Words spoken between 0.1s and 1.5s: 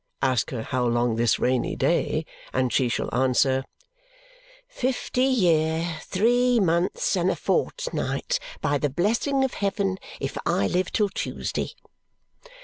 Ask her how long, this